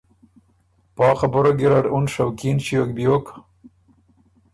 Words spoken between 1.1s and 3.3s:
خبُره ګیرډ اُن شوقین ݭیوک بیوک